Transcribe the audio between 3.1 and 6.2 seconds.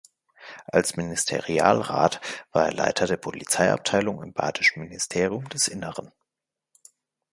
Polizeiabteilung im Badischen Ministerium des Inneren.